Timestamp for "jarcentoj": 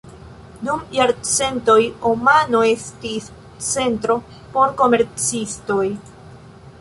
0.99-1.75